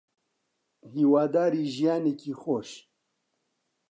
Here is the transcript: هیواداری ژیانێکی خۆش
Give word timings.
هیواداری 0.93 1.63
ژیانێکی 1.75 2.33
خۆش 2.41 2.69